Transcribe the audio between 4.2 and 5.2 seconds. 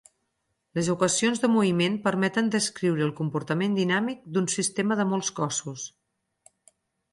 d'un sistema de